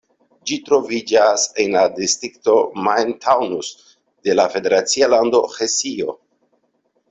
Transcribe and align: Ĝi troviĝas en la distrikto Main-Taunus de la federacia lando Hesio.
Ĝi 0.51 0.55
troviĝas 0.69 1.43
en 1.63 1.75
la 1.75 1.83
distrikto 1.99 2.57
Main-Taunus 2.87 3.69
de 4.29 4.39
la 4.41 4.49
federacia 4.57 5.15
lando 5.17 5.47
Hesio. 5.61 6.21